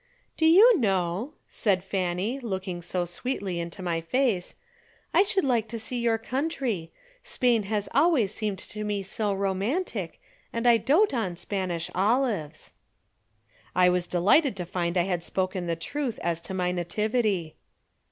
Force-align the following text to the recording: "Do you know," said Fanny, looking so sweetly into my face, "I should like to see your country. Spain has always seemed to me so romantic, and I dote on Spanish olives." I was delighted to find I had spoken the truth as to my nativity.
"Do 0.35 0.47
you 0.47 0.79
know," 0.79 1.33
said 1.47 1.83
Fanny, 1.83 2.39
looking 2.39 2.81
so 2.81 3.05
sweetly 3.05 3.59
into 3.59 3.83
my 3.83 4.01
face, 4.01 4.55
"I 5.13 5.21
should 5.21 5.43
like 5.43 5.67
to 5.67 5.77
see 5.79 5.99
your 5.99 6.17
country. 6.17 6.91
Spain 7.21 7.61
has 7.69 7.87
always 7.93 8.33
seemed 8.33 8.57
to 8.57 8.83
me 8.83 9.03
so 9.03 9.31
romantic, 9.31 10.19
and 10.51 10.67
I 10.67 10.77
dote 10.77 11.13
on 11.13 11.35
Spanish 11.35 11.91
olives." 11.93 12.71
I 13.75 13.89
was 13.89 14.07
delighted 14.07 14.55
to 14.55 14.65
find 14.65 14.97
I 14.97 15.03
had 15.03 15.23
spoken 15.23 15.67
the 15.67 15.75
truth 15.75 16.17
as 16.23 16.41
to 16.41 16.55
my 16.55 16.71
nativity. 16.71 17.57